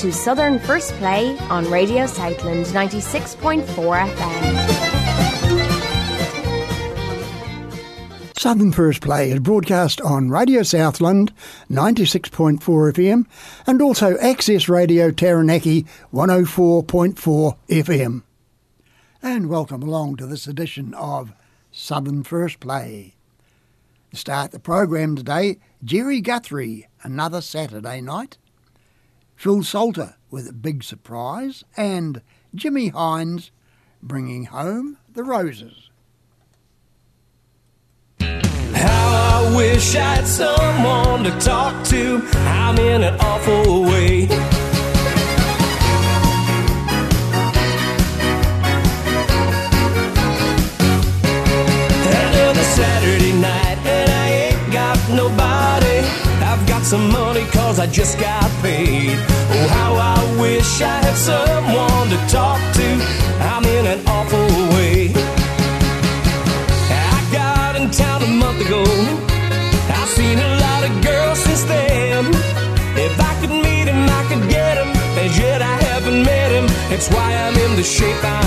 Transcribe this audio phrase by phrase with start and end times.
[0.00, 5.58] To Southern First Play on Radio Southland 96.4 FM.
[8.34, 11.34] Southern First Play is broadcast on Radio Southland
[11.70, 13.26] 96.4 FM
[13.66, 18.22] and also Access Radio Taranaki 104.4 FM.
[19.22, 21.34] And welcome along to this edition of
[21.72, 23.16] Southern First Play.
[24.12, 28.38] To start the program today, Jerry Guthrie, another Saturday night.
[29.40, 32.20] Phil Salter with a big surprise, and
[32.54, 33.50] Jimmy Hines
[34.02, 35.88] bringing home the roses.
[38.20, 42.20] How I wish I had someone to talk to.
[42.34, 44.26] I'm in an awful way.
[56.80, 59.18] Got some money cause I just got paid.
[59.52, 62.88] Oh, how I wish I had someone to talk to.
[63.52, 65.12] I'm in an awful way.
[67.14, 68.84] I got in town a month ago.
[69.98, 72.26] I've seen a lot of girls since then.
[72.96, 74.88] If I could meet him, I could get him.
[75.20, 76.66] And yet I haven't met him.
[76.90, 78.39] It's why I'm in the shape I'm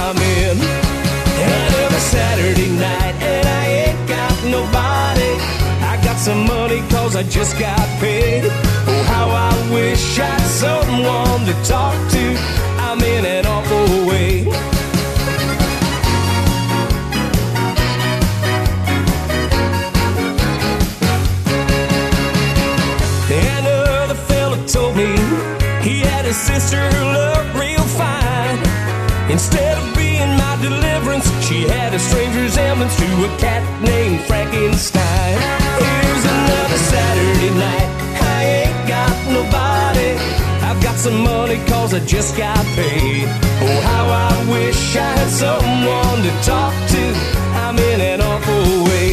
[7.14, 8.44] cause I just got paid.
[8.45, 12.25] Oh, how I wish I had someone to talk to.
[12.80, 14.48] I'm in an awful way.
[23.30, 25.15] Another fella told me
[25.82, 28.59] he had a sister who looked real fine.
[29.32, 35.38] Instead of being my deliverance, she had a strange resemblance to a cat named Frankenstein.
[35.80, 36.63] Here's another
[37.53, 37.89] Saturday night.
[38.21, 40.17] I ain't got nobody.
[40.61, 43.27] I've got some money cause I just got paid.
[43.61, 47.03] Oh, how I wish I had someone to talk to.
[47.64, 49.13] I'm in an awful way.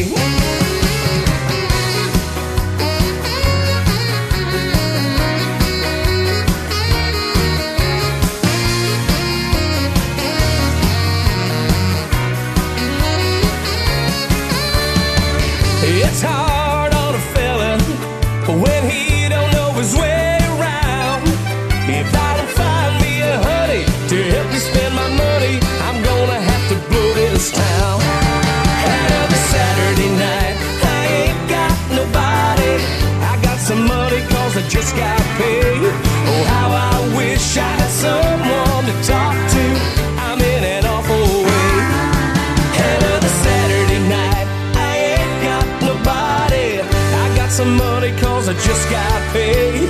[49.33, 49.87] Just.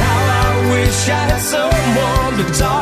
[0.00, 2.79] How I wish I had someone to talk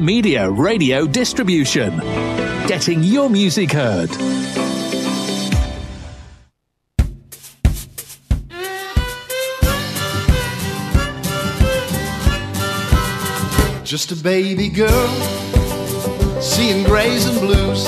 [0.00, 1.98] Media Radio Distribution.
[2.66, 4.10] Getting your music heard.
[13.84, 15.08] Just a baby girl,
[16.40, 17.84] seeing grays and blues.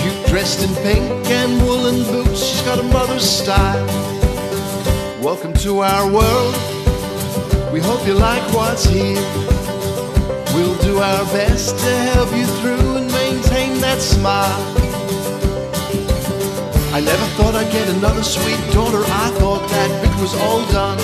[0.00, 2.44] Cute dressed in pink and woolen boots.
[2.44, 3.86] She's got a mother's style.
[5.22, 6.54] Welcome to our world.
[7.72, 9.57] We hope you like what's here.
[10.58, 14.58] We'll do our best to help you through and maintain that smile.
[16.92, 19.04] I never thought I'd get another sweet daughter.
[19.06, 20.98] I thought that bit was all done.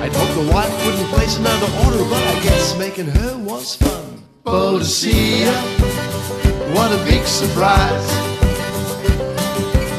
[0.00, 4.24] I'd hoped the wife wouldn't place another order, but I guess making her was fun.
[4.46, 5.52] Oh, to see ya,
[6.72, 8.08] what a big surprise.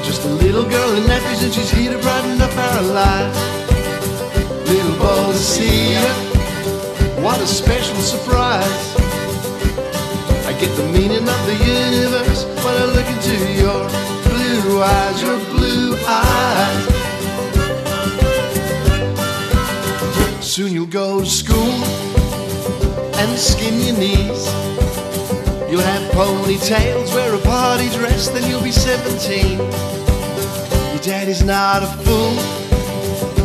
[0.04, 3.38] Just a little girl in nappies and she's here to brighten up our lives.
[4.68, 6.21] Little boy to see ya,
[7.22, 8.96] what a special surprise.
[10.48, 13.88] I get the meaning of the universe when I look into your
[14.26, 16.88] blue eyes, your blue eyes.
[20.44, 21.84] Soon you'll go to school
[23.22, 24.48] and skin your knees.
[25.70, 29.60] You'll have ponytails, wear a party dress, then you'll be 17.
[29.60, 32.36] Your daddy's not a fool,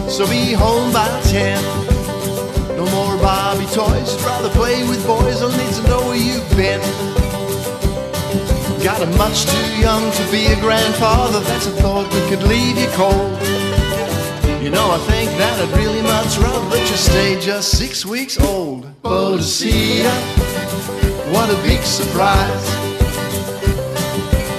[0.09, 1.86] so be home by 10.
[2.87, 6.49] No more Barbie toys, you'd rather play with boys, I'll need to know where you've
[6.57, 6.81] been.
[8.83, 12.79] Got a much too young to be a grandfather, that's a thought that could leave
[12.79, 13.37] you cold.
[14.63, 18.87] You know, I think that I'd really much rather you stay just six weeks old.
[19.05, 20.11] Oh, to see ya,
[21.33, 22.67] what a big surprise.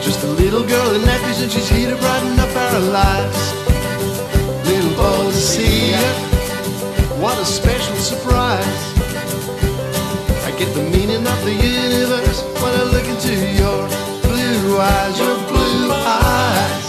[0.03, 3.53] Just a little girl in nappies and she's here to brighten up our lives.
[4.68, 6.26] Little boy to see ya,
[7.19, 8.93] what a special surprise.
[10.45, 13.87] I get the meaning of the universe when I look into your
[14.21, 16.85] blue eyes, your blue eyes.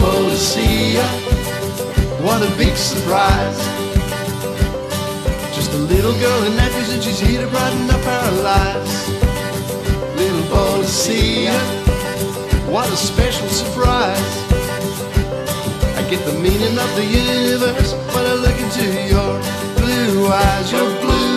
[0.00, 1.06] Oh, to see ya,
[2.24, 3.58] what a big surprise.
[5.54, 9.25] Just a little girl in nappies and she's here to brighten up our lives.
[10.86, 11.58] See ya,
[12.70, 14.22] what a special surprise.
[15.98, 19.32] I get the meaning of the universe when I look into your
[19.76, 21.35] blue eyes, your blue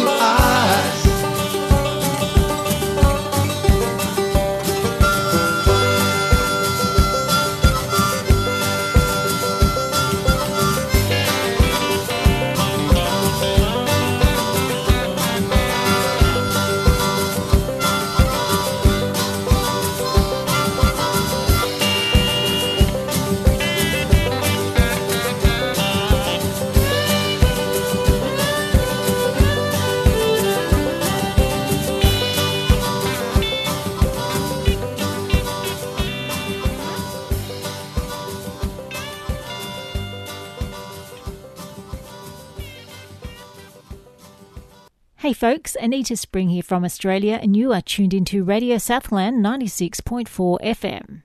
[45.30, 50.58] Hey folks, Anita Spring here from Australia, and you are tuned into Radio Southland 96.4
[50.60, 51.22] FM.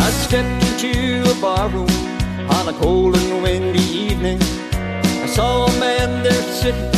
[0.00, 1.88] I stepped into a barroom
[2.50, 4.42] on a cold and windy evening.
[5.22, 6.90] I saw a man there sitting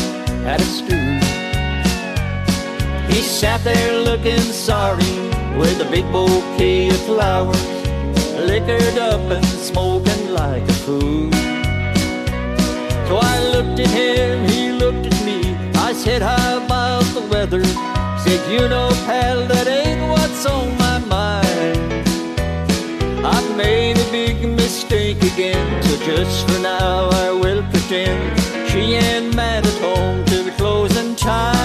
[0.46, 1.18] at a stool.
[3.14, 5.04] He sat there looking sorry
[5.58, 7.75] with a big bouquet of flowers,
[8.38, 11.30] liquored up and smoking like a fool.
[13.08, 15.54] So I looked at him, he looked at me.
[15.76, 17.64] I said, How about the weather?
[18.24, 22.06] Said, You know, pal, that ain't what's on my mind.
[23.24, 28.38] I've made a big mistake again, so just for now I will pretend
[28.70, 31.55] she ain't mad at home till the closing time.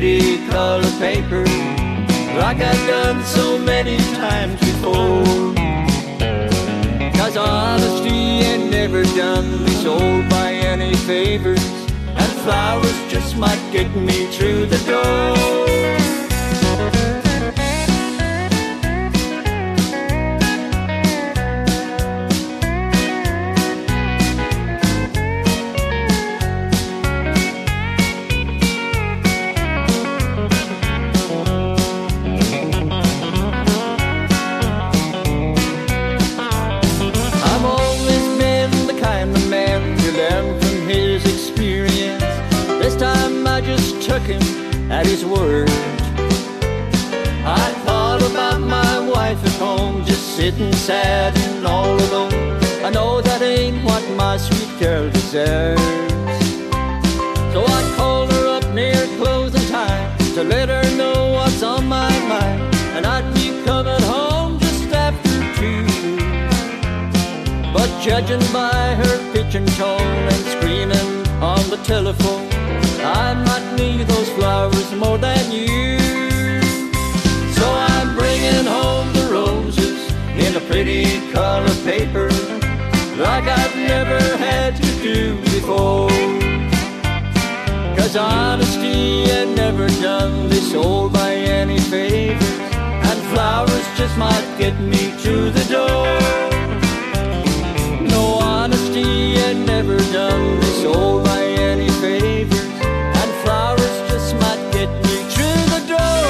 [0.00, 1.44] Pretty color paper,
[2.36, 5.54] like I've done so many times before.
[7.14, 11.64] Cause honesty ain't never done me sold by any favors,
[12.06, 16.03] and flowers just might get me through the door.
[68.26, 72.48] judging by her pitching tone and screaming on the telephone.
[73.02, 75.98] I might need those flowers more than you.
[77.52, 82.28] So I'm bringing home the roses in a pretty color paper,
[83.18, 86.08] like I've never had to do before.
[87.96, 92.42] Cause honesty had never done this old by any favors,
[93.08, 96.43] and flowers just might get me to the door.
[99.54, 105.80] Never done this soul by any favors, and flowers just might get me to the
[105.88, 106.24] door.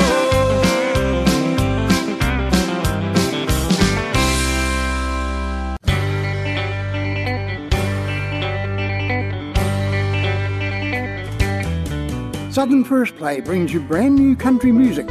[12.50, 15.08] Southern First Play brings you brand new country music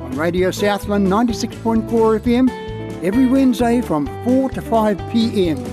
[0.00, 1.88] on Radio Southland 96.4
[2.20, 2.50] FM
[3.02, 5.69] every Wednesday from 4 to 5 pm.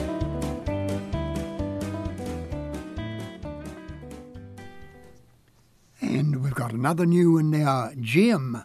[6.00, 8.64] And we've got another new one now, Jim,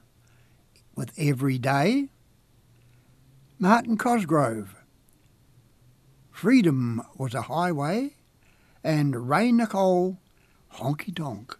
[0.95, 2.11] with Every Day.
[3.59, 4.77] Martin Cosgrove.
[6.31, 8.15] Freedom was a highway,
[8.85, 10.19] and Ray Nicole,
[10.75, 11.58] honky tonk.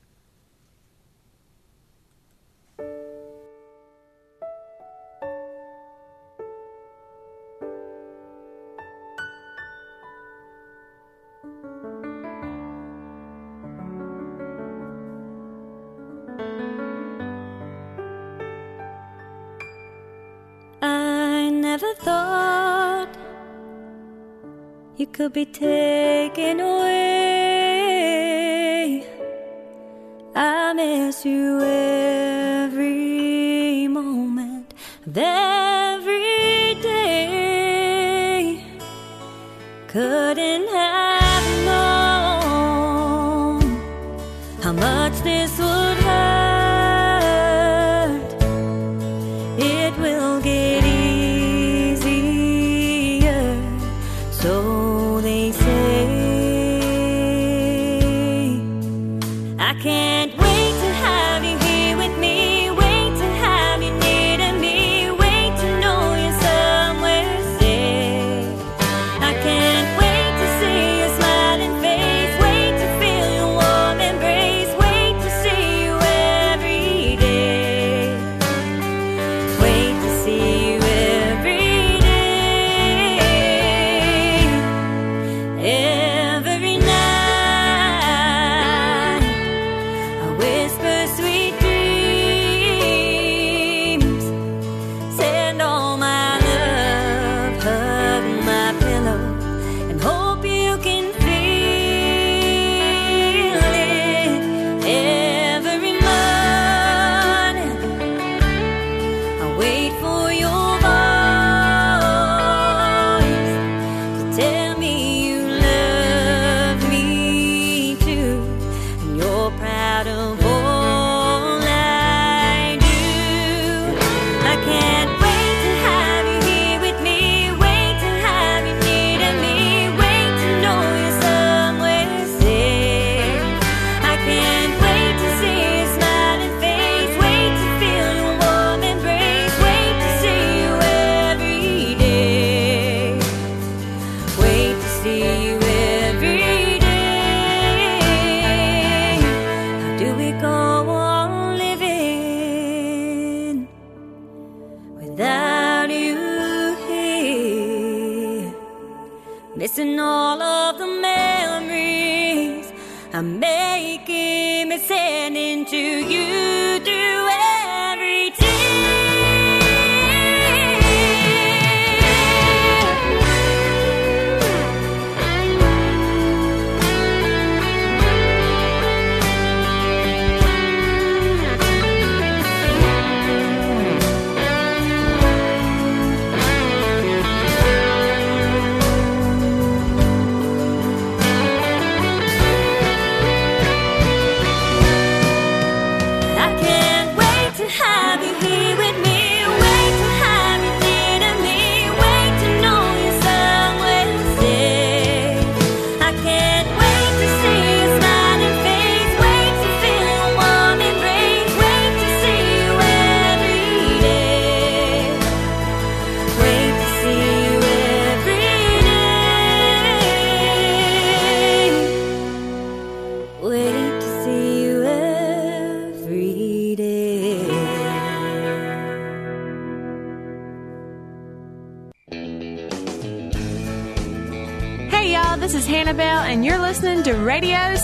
[25.19, 26.95] Could be taken away.
[30.37, 31.59] I miss you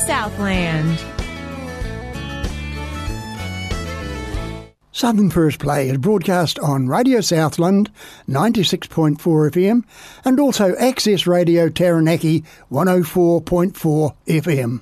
[0.07, 0.99] Southland.
[4.93, 7.91] Southern First Play is broadcast on Radio Southland
[8.29, 9.85] 96.4 FM
[10.25, 14.81] and also Access Radio Taranaki 104.4 FM.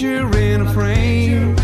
[0.00, 1.54] picture in a frame.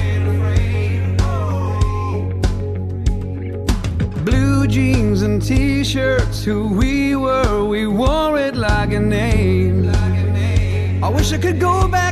[4.25, 9.89] Blue jeans and t-shirts, who we were, we wore it like a name.
[11.03, 12.06] I wish I could go back.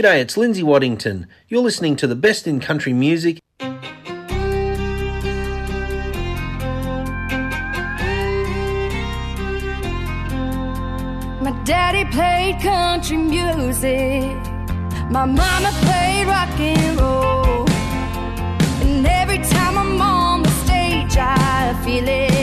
[0.00, 1.26] G'day, it's Lindsay Waddington.
[1.48, 3.38] You're listening to the best in country music.
[11.42, 14.22] My daddy played country music.
[15.10, 17.68] My mama played rock and roll.
[18.80, 22.39] And every time I'm on the stage, I feel it.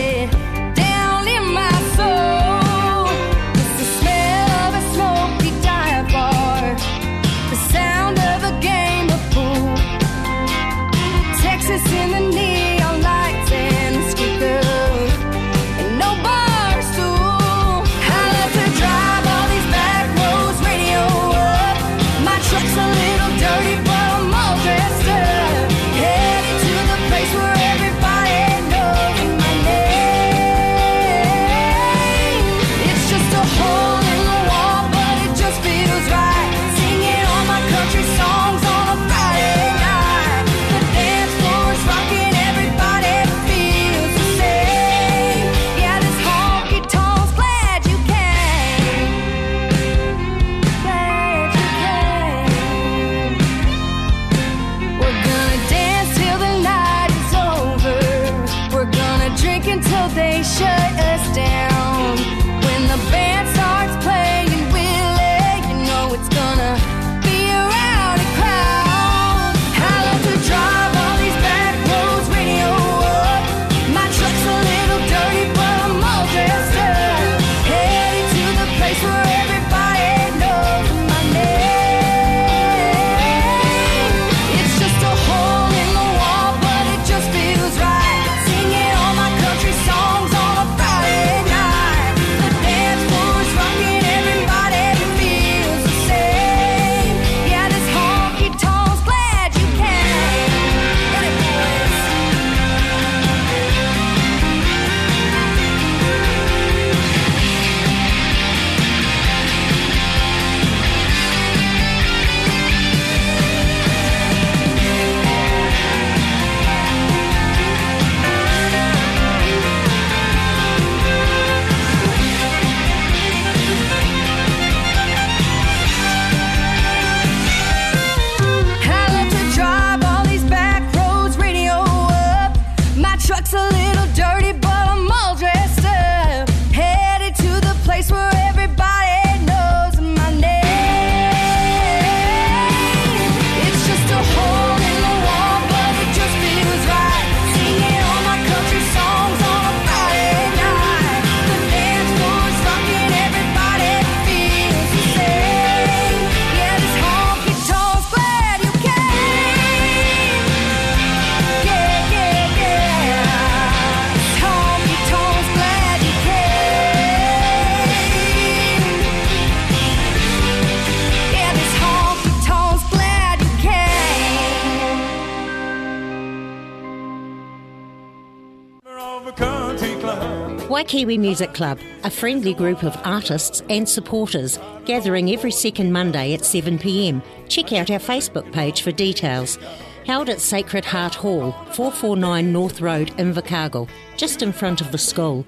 [180.87, 186.41] Kiwi Music Club, a friendly group of artists and supporters gathering every second Monday at
[186.41, 187.21] 7pm.
[187.49, 189.59] Check out our Facebook page for details.
[190.05, 195.45] Held at Sacred Heart Hall, 449 North Road, Invercargill, just in front of the school.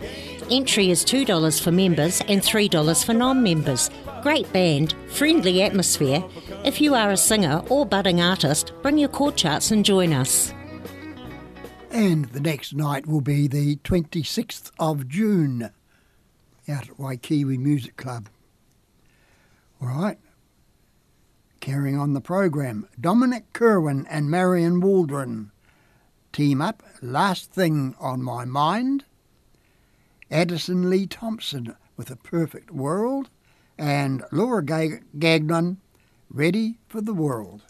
[0.52, 3.89] Entry is $2 for members and $3 for non members.
[4.21, 6.21] Great band, friendly atmosphere.
[6.65, 10.54] If you are a singer or budding artist, bring your chord charts and join us.
[11.91, 15.71] And the next night will be the 26th of June
[16.67, 18.30] out at Waikiwi Music Club.
[19.82, 20.19] All right.
[21.60, 25.52] Carrying on the program, Dominic Kirwan and Marion Waldron
[26.32, 29.04] team up Last Thing on My Mind,
[30.30, 33.30] Addison Lee Thompson with A Perfect World,
[33.78, 35.78] and Laura Gagnon
[36.30, 37.63] Ready for the World.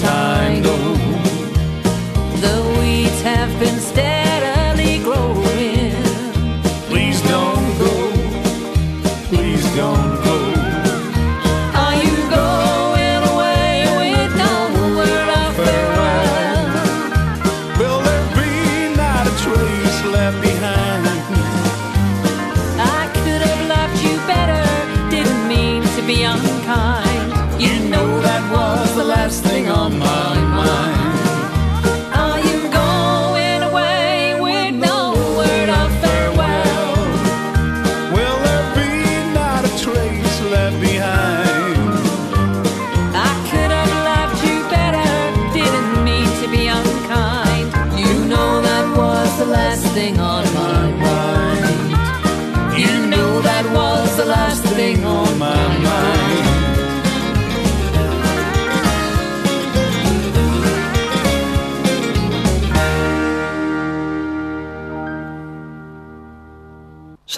[0.00, 0.71] time.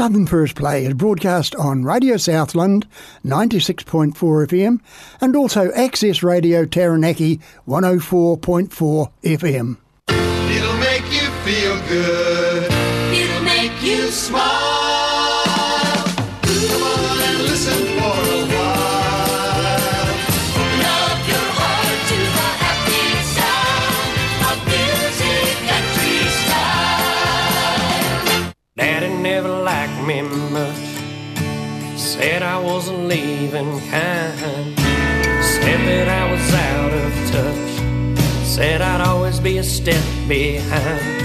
[0.04, 2.86] Southern First Play is broadcast on Radio Southland
[3.24, 4.78] 96.4 FM
[5.18, 9.78] and also Access Radio Taranaki 104.4 FM.
[10.08, 12.33] It'll make you feel good.
[28.94, 30.86] Daddy never liked me much.
[31.98, 34.78] Said I wasn't leaving kind.
[35.42, 38.46] Said that I was out of touch.
[38.46, 41.22] Said I'd always be a step behind.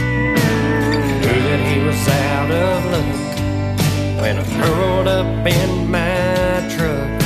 [1.22, 3.16] Knew that he was out of luck
[4.20, 7.20] when I curled up in my truck.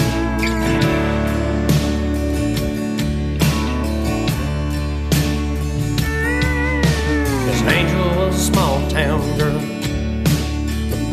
[7.46, 9.73] Miss Angel was a small town girl,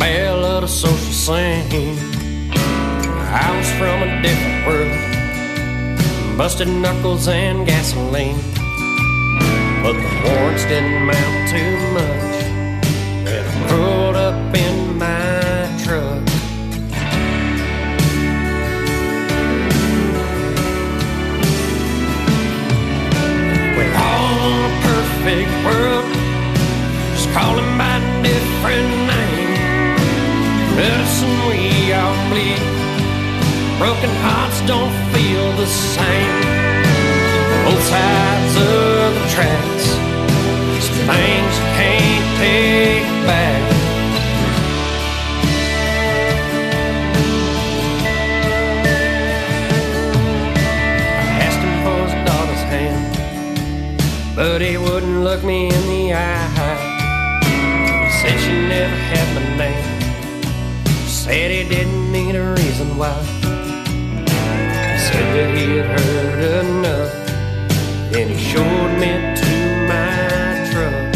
[0.00, 1.98] belle of the social scene.
[2.52, 8.40] I was from a different world, busted knuckles and gasoline.
[9.82, 12.36] But the warrants didn't mount too much,
[13.32, 16.24] and I curled up in my truck.
[23.76, 26.06] We're all a perfect world,
[27.12, 29.29] just calling by different names.
[30.80, 32.62] Medicine we all bleed.
[33.76, 36.36] Broken hearts don't feel the same.
[37.66, 39.84] Both sides of the tracks,
[40.86, 43.62] some things you can't take back.
[51.20, 53.02] I asked him for his daughter's hand,
[54.34, 56.78] but he wouldn't look me in the eye.
[57.44, 59.69] He said she never had my name.
[61.30, 63.14] Said he didn't need a reason why.
[63.22, 67.12] He said that he had heard enough.
[68.10, 69.54] Then he showed me to
[69.86, 70.10] my
[70.72, 71.14] truck.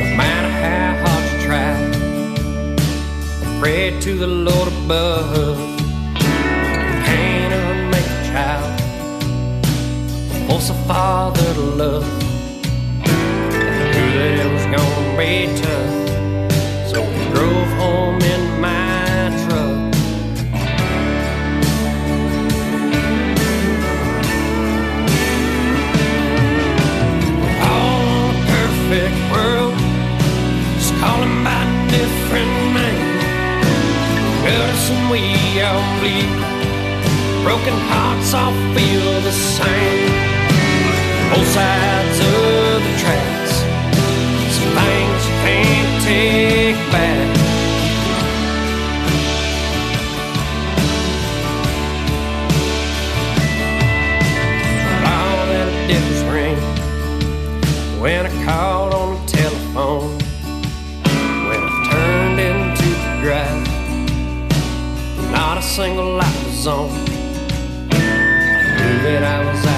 [0.00, 1.70] No matter how hard you try,
[3.60, 5.56] pray to the Lord above.
[7.06, 8.80] Can't ever make a child
[10.48, 12.15] force a father to love.
[14.16, 19.76] Knew it was gonna be tough, so we drove home in my truck.
[27.60, 29.76] All a perfect world,
[30.78, 33.22] just calling by different names.
[34.44, 36.32] Medicine we all bleed.
[37.44, 40.08] Broken hearts all feel the same.
[41.30, 43.35] Both sides of the tracks.
[65.76, 66.88] Single light was on.
[66.88, 67.96] Knew
[69.02, 69.75] that I was out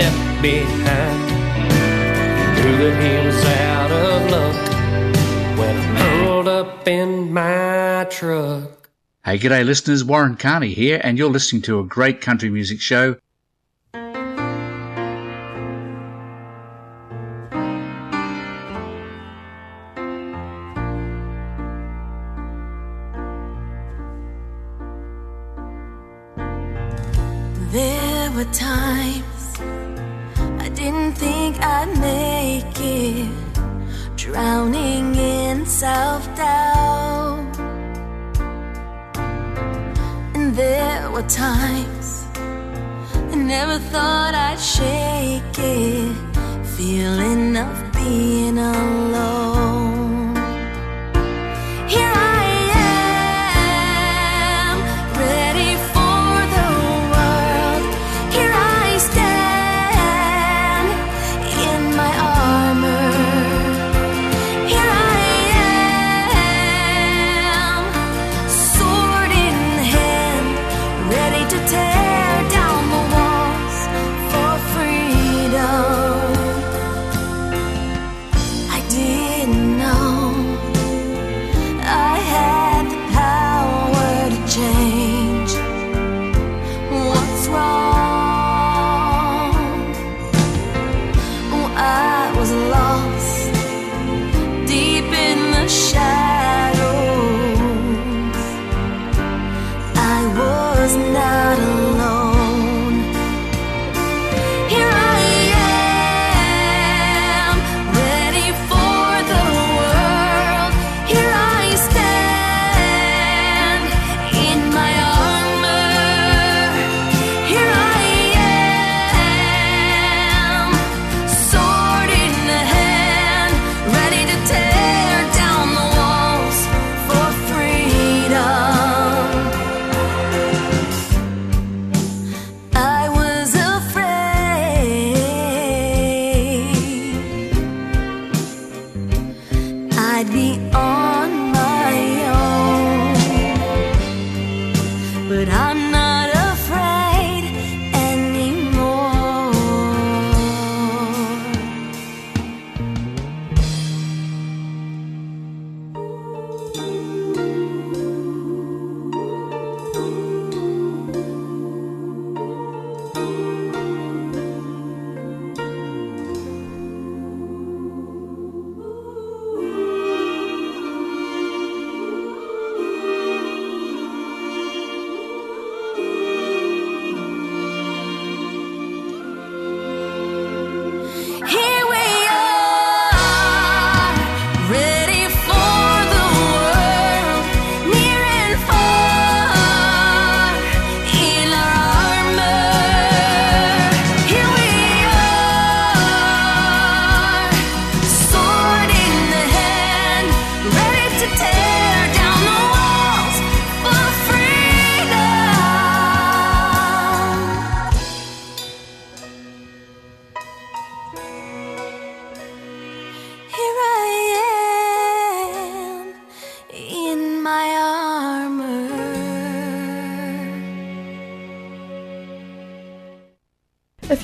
[0.00, 1.30] step behind.
[2.56, 2.90] Knew
[3.44, 8.88] out of luck when I pulled up in my truck.
[9.24, 13.16] Hey, g'day listeners, Warren Carney here, and you're listening to a great country music show.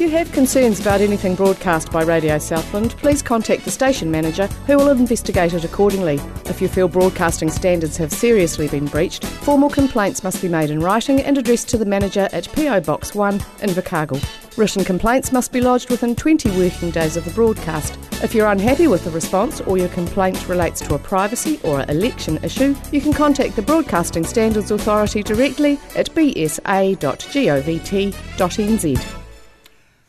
[0.06, 4.76] You have concerns about anything broadcast by Radio Southland, please contact the station manager who
[4.76, 6.20] will investigate it accordingly.
[6.44, 10.78] If you feel broadcasting standards have seriously been breached, formal complaints must be made in
[10.78, 13.40] writing and addressed to the manager at PO Box 1 in
[13.70, 14.24] Invercargill.
[14.56, 17.98] Written complaints must be lodged within 20 working days of the broadcast.
[18.22, 22.38] If you're unhappy with the response or your complaint relates to a privacy or election
[22.44, 26.96] issue, you can contact the Broadcasting Standards Authority directly at bsa.govt.nz.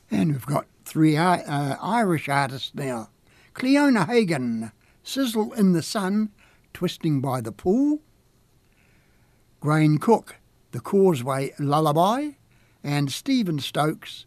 [0.09, 3.09] And we've got three uh, uh, Irish artists now.
[3.53, 4.71] Cliona Hagan,
[5.03, 6.31] Sizzle in the Sun,
[6.73, 7.99] Twisting by the Pool,
[9.59, 10.35] Grain Cook,
[10.71, 12.31] The Causeway Lullaby,
[12.83, 14.25] and Stephen Stokes,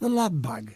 [0.00, 0.72] The Love Bug.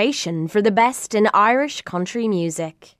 [0.00, 2.96] Station for the best in Irish country music.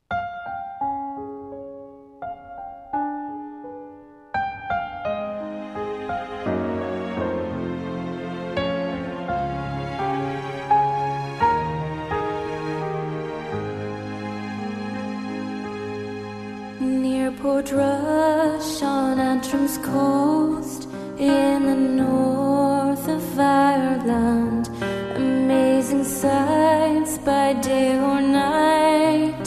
[16.80, 20.86] Near Portrush on Antrim's coast
[21.18, 24.69] in the north of Ireland.
[26.20, 29.44] Sights by day or night.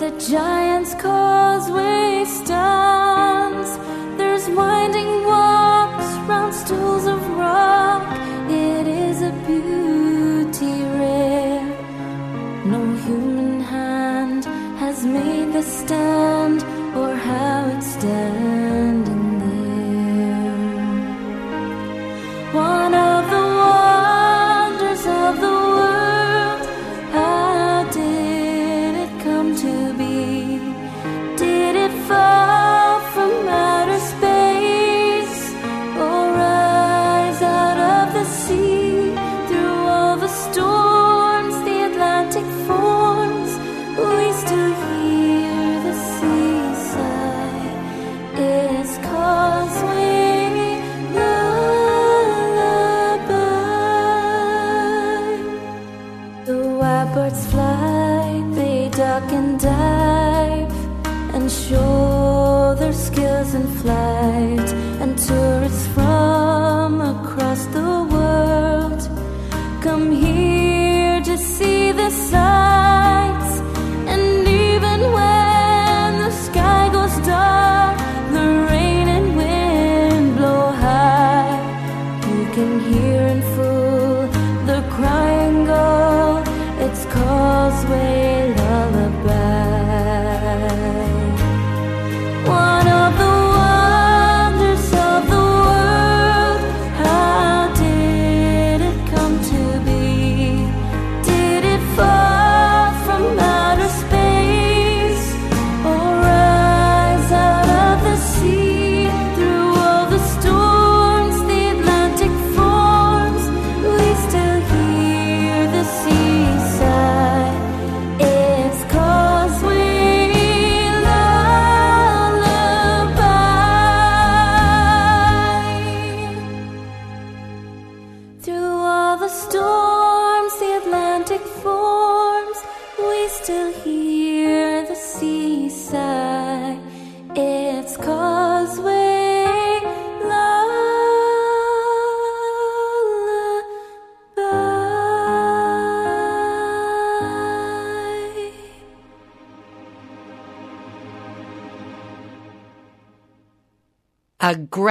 [0.00, 3.76] The Giant's Causeway stands.
[4.16, 8.08] There's winding walks round stools of rock.
[8.48, 11.68] It is a beauty rare.
[12.64, 14.46] No human hand
[14.80, 16.37] has made the stand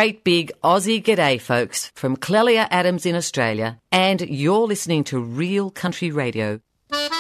[0.08, 5.70] great big Aussie g'day, folks, from Clelia Adams in Australia, and you're listening to Real
[5.70, 6.62] Country Radio.
[6.92, 7.12] Well,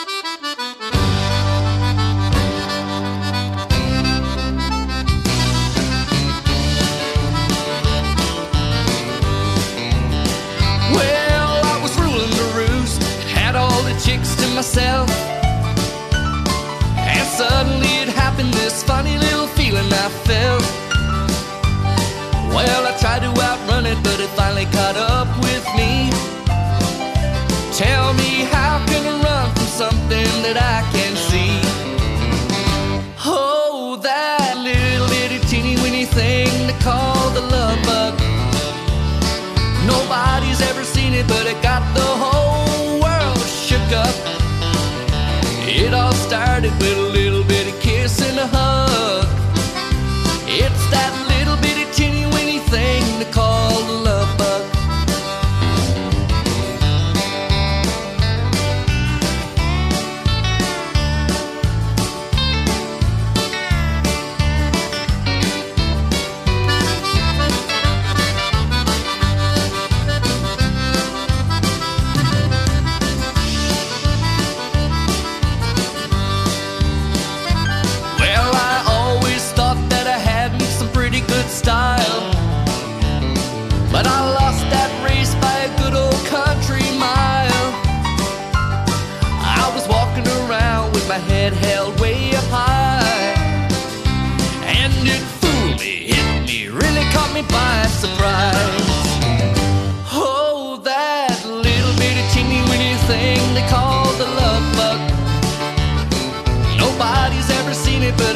[11.65, 15.09] I was ruling the roost, had all the chicks to myself.
[16.95, 20.86] And suddenly it happened, this funny little feeling I felt.
[22.55, 26.09] Well, I tried to outrun it, but it finally caught up with me.
[27.73, 31.53] Tell me, how can I run from something that I can see?
[33.25, 38.13] Oh, that little bitty teeny weeny thing they call the love bug.
[39.85, 44.15] Nobody's ever seen it, but it got the whole world shook up.
[45.67, 47.16] It all started with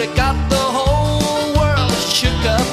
[0.08, 2.68] but got the whole world shook up.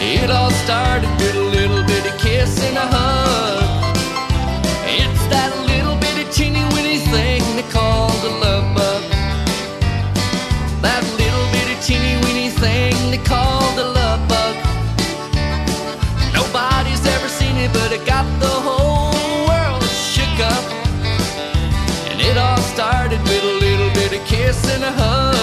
[0.00, 3.62] It all started with a little bitty kiss and a hug.
[4.84, 9.02] It's that little bitty teeny weeny thing they call the love bug.
[10.82, 14.54] That little bitty teeny weeny thing they call the love bug.
[16.34, 20.64] Nobody's ever seen it, but it got the whole world shook up.
[22.10, 25.35] And it all started with a little bitty kiss and a hug.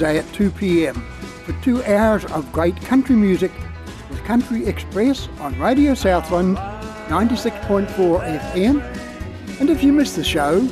[0.00, 0.94] Wednesday at 2 pm
[1.44, 3.50] for two hours of great country music
[4.08, 6.56] with Country Express on Radio Southland
[7.08, 7.90] 96.4
[8.54, 8.80] FM.
[9.60, 10.62] And if you miss the show,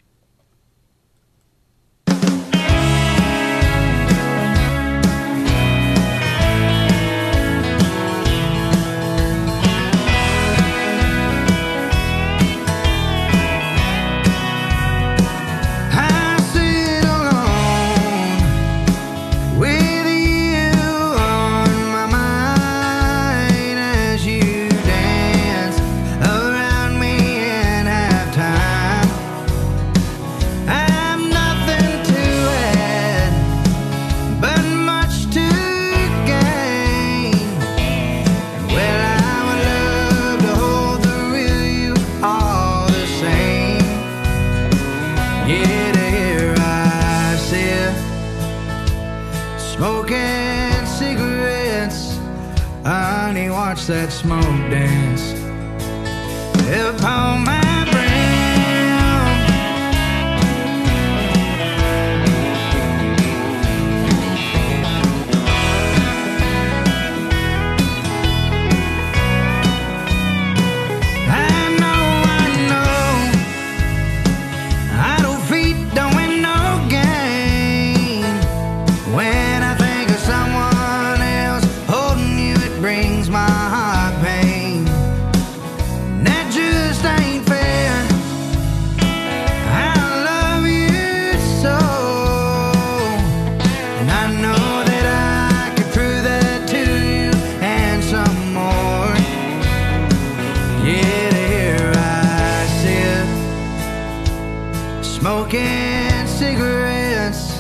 [105.28, 107.60] Smoking cigarettes.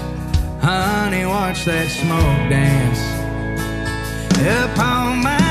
[0.61, 3.01] Honey, watch that smoke dance
[4.39, 5.46] upon my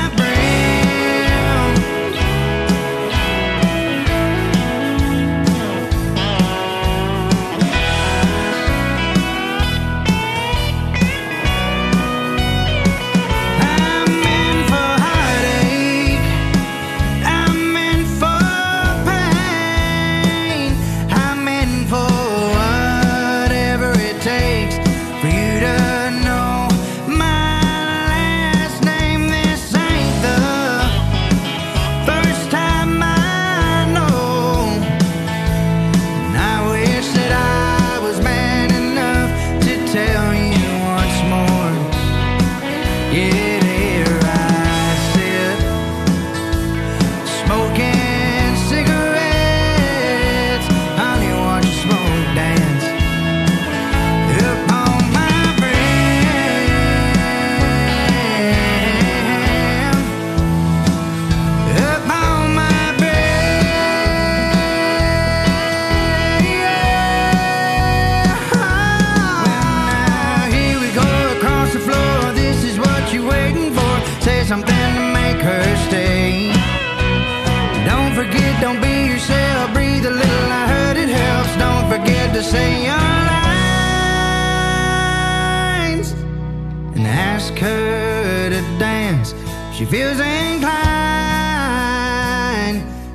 [89.89, 90.77] feels inclined.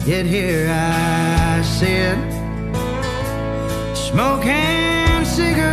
[0.07, 2.17] Yet here I sit,
[3.95, 5.69] smoking cigarettes,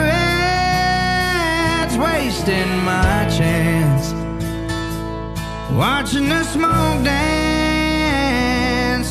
[1.95, 4.13] wasting my chance.
[5.71, 8.37] Watching the smoke dance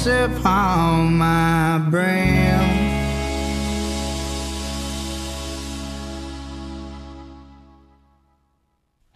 [0.07, 2.78] upon my brim.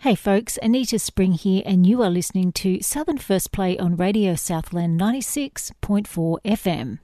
[0.03, 4.35] Hey folks, Anita Spring here, and you are listening to Southern First Play on Radio
[4.35, 6.99] Southland 96.4 FM.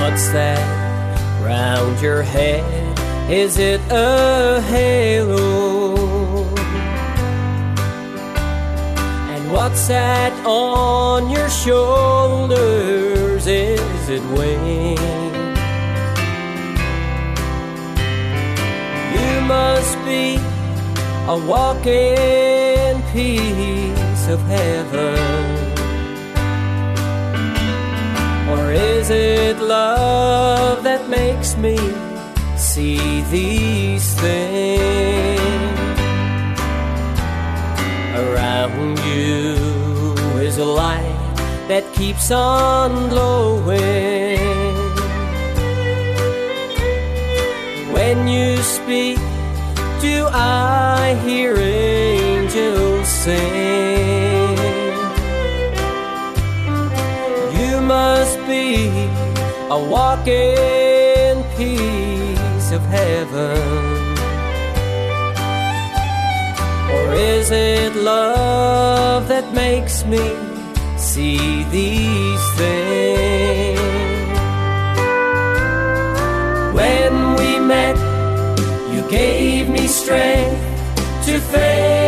[0.00, 0.65] What's that
[1.56, 2.64] round your head?
[3.30, 6.44] Is it a halo?
[9.32, 13.46] And what's that on your shoulders?
[13.46, 15.00] Is it wings?
[19.16, 20.26] You must be
[21.34, 25.55] a walking piece of heaven.
[28.48, 31.76] Or is it love that makes me
[32.56, 36.00] see these things
[38.14, 39.56] around you?
[40.46, 41.36] Is a light
[41.66, 44.38] that keeps on glowing
[47.92, 49.18] when you speak.
[50.00, 54.05] Do I hear angels sing?
[59.70, 63.58] A walking piece of heaven.
[66.94, 70.24] Or is it love that makes me
[70.96, 73.80] see these things?
[76.78, 77.96] When we met,
[78.94, 80.62] you gave me strength
[81.26, 82.05] to face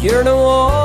[0.00, 0.77] You're no ordinary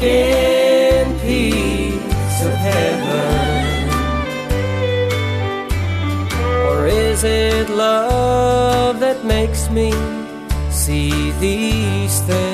[0.00, 3.88] walking piece of heaven.
[6.68, 9.92] Or is it love that makes me
[10.70, 12.49] see these things?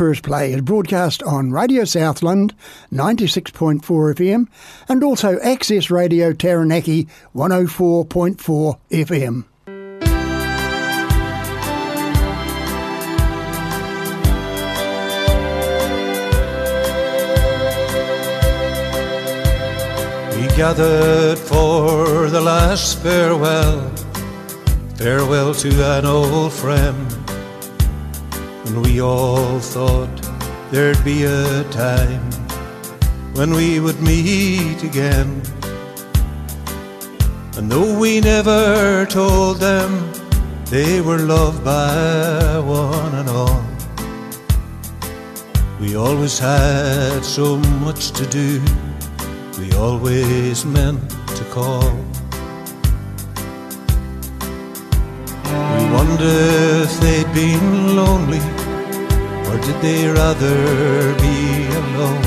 [0.00, 2.54] First Play is broadcast on Radio Southland
[2.90, 4.48] 96.4 FM
[4.88, 9.44] and also Access Radio Taranaki 104.4 FM.
[20.34, 23.86] We gathered for the last farewell,
[24.96, 27.19] farewell to an old friend.
[28.70, 30.14] And we all thought
[30.70, 32.22] there'd be a time
[33.34, 35.42] when we would meet again.
[37.56, 40.12] And though we never told them
[40.66, 43.64] they were loved by one and all,
[45.80, 48.62] we always had so much to do,
[49.58, 51.90] we always meant to call.
[55.74, 56.34] We wonder
[56.84, 58.59] if they'd been lonely,
[59.50, 60.58] or did they rather
[61.24, 61.38] be
[61.82, 62.24] alone?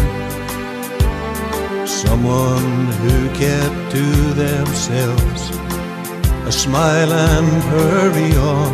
[1.87, 2.71] Someone
[3.01, 4.05] who kept to
[4.45, 5.41] themselves,
[6.45, 8.73] a smile and hurry on.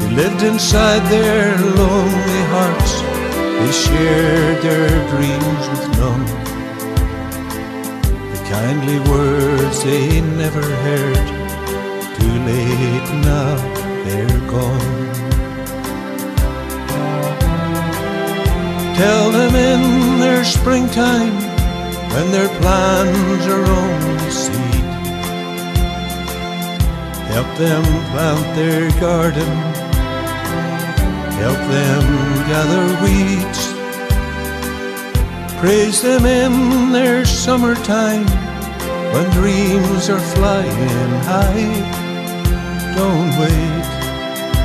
[0.00, 2.92] They lived inside their lonely hearts,
[3.58, 6.26] they shared their dreams with none.
[8.32, 11.26] The kindly words they never heard
[12.16, 13.54] too late now,
[14.04, 15.19] they're gone.
[19.00, 21.32] Tell them in their springtime,
[22.12, 24.84] when their plans are only seed.
[27.32, 27.82] Help them
[28.12, 29.48] plant their garden,
[31.40, 32.04] help them
[32.52, 33.62] gather weeds.
[35.60, 38.26] Praise them in their summertime,
[39.14, 41.72] when dreams are flying high.
[42.98, 43.86] Don't wait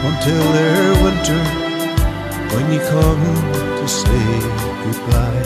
[0.09, 1.41] until their winter
[2.53, 4.39] when you come to say
[4.83, 5.43] goodbye.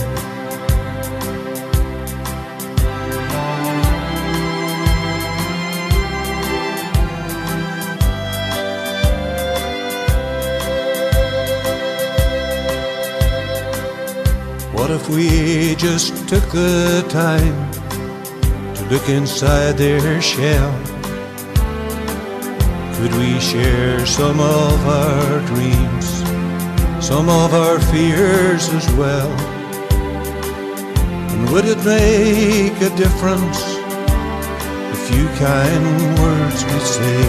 [14.73, 17.71] What if we just took the time
[18.75, 20.73] to look inside their shell?
[22.95, 26.23] Could we share some of our dreams,
[27.01, 29.29] some of our fears as well?
[31.31, 33.59] And would it make a difference
[34.93, 37.21] a few kind words we say?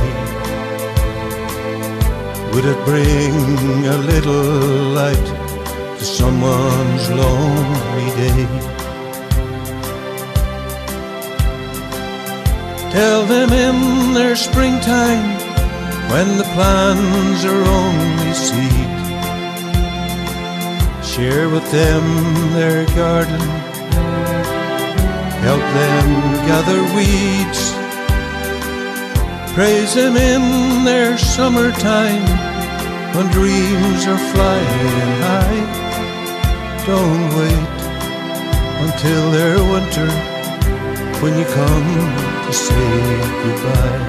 [2.53, 5.27] Would it bring a little light
[5.99, 8.47] to someone's lonely day?
[12.91, 15.39] Tell them in their springtime
[16.11, 19.00] when the plans are only seed.
[21.21, 22.03] Share with them
[22.55, 23.41] their garden,
[25.45, 26.07] help them
[26.49, 27.75] gather weeds.
[29.53, 32.25] Praise them in their summertime
[33.15, 35.63] when dreams are flying high.
[36.87, 37.81] Don't wait
[38.89, 40.09] until their winter
[41.21, 41.91] when you come
[42.47, 42.93] to say
[43.43, 44.07] goodbye.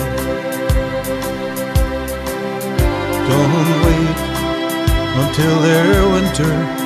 [3.27, 4.17] Don't wait
[5.25, 6.80] until their winter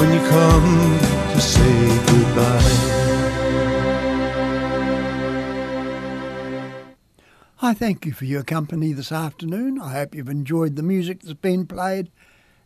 [0.00, 0.98] when you come
[1.34, 2.70] to say goodbye.
[7.60, 9.78] I thank you for your company this afternoon.
[9.78, 12.10] I hope you've enjoyed the music that's been played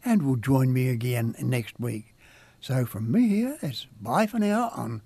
[0.05, 2.15] and will join me again next week.
[2.61, 5.03] So from me here, it's bye for now on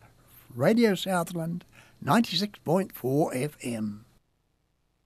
[0.54, 1.64] Radio Southland
[2.04, 4.00] 96.4 FM.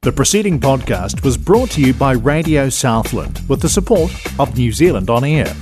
[0.02, 4.10] The preceding podcast was brought to you by Radio Southland with the support
[4.40, 5.54] of New Zealand On Air.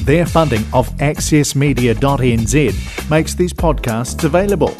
[0.00, 4.74] Their funding of accessmedia.nz makes these podcasts available.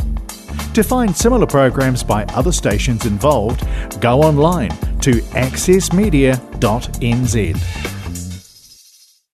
[0.74, 3.64] To find similar programs by other stations involved,
[4.00, 8.01] go online to accessmedia.nz.